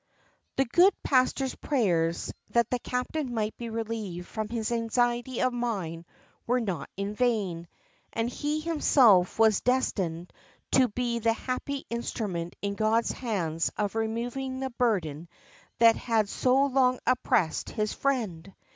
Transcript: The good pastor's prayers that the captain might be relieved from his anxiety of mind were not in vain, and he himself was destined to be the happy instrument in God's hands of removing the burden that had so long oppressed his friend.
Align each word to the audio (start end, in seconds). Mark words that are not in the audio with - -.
The 0.55 0.65
good 0.65 0.93
pastor's 1.03 1.53
prayers 1.53 2.33
that 2.53 2.71
the 2.71 2.79
captain 2.79 3.35
might 3.35 3.55
be 3.55 3.69
relieved 3.69 4.27
from 4.27 4.49
his 4.49 4.71
anxiety 4.71 5.43
of 5.43 5.53
mind 5.53 6.05
were 6.47 6.59
not 6.59 6.89
in 6.97 7.13
vain, 7.13 7.67
and 8.11 8.27
he 8.27 8.61
himself 8.61 9.37
was 9.37 9.61
destined 9.61 10.33
to 10.71 10.87
be 10.87 11.19
the 11.19 11.33
happy 11.33 11.85
instrument 11.91 12.55
in 12.63 12.73
God's 12.73 13.11
hands 13.11 13.69
of 13.77 13.93
removing 13.93 14.59
the 14.59 14.71
burden 14.71 15.29
that 15.77 15.97
had 15.97 16.27
so 16.27 16.65
long 16.65 16.97
oppressed 17.05 17.69
his 17.69 17.93
friend. 17.93 18.51